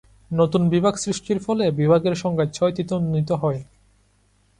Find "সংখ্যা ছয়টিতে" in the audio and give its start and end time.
2.15-2.93